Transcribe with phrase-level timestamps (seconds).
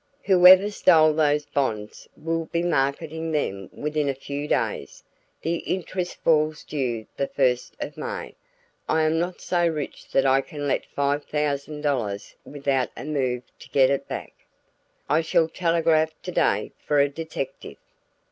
[0.23, 5.03] "Whoever stole those bonds will be marketing them within a few days;
[5.43, 8.33] the interest falls due the first of May.
[8.89, 13.03] I am not so rich that I can let five thousand dollars go without a
[13.05, 14.33] move to get it back.
[15.07, 17.77] I shall telegraph today for a detective."